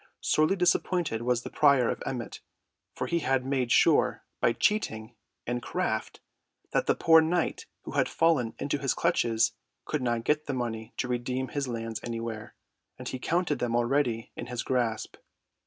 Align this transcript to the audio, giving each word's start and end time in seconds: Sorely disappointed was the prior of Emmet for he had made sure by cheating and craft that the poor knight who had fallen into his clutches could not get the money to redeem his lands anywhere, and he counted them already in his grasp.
Sorely 0.19 0.55
disappointed 0.55 1.21
was 1.21 1.43
the 1.43 1.51
prior 1.51 1.87
of 1.87 2.01
Emmet 2.07 2.39
for 2.95 3.05
he 3.05 3.19
had 3.19 3.45
made 3.45 3.71
sure 3.71 4.23
by 4.39 4.51
cheating 4.51 5.13
and 5.45 5.61
craft 5.61 6.21
that 6.71 6.87
the 6.87 6.95
poor 6.95 7.21
knight 7.21 7.67
who 7.83 7.91
had 7.91 8.09
fallen 8.09 8.55
into 8.57 8.79
his 8.79 8.95
clutches 8.95 9.53
could 9.85 10.01
not 10.01 10.23
get 10.23 10.47
the 10.47 10.53
money 10.55 10.91
to 10.97 11.07
redeem 11.07 11.49
his 11.49 11.67
lands 11.67 11.99
anywhere, 12.03 12.55
and 12.97 13.09
he 13.09 13.19
counted 13.19 13.59
them 13.59 13.75
already 13.75 14.31
in 14.35 14.47
his 14.47 14.63
grasp. 14.63 15.17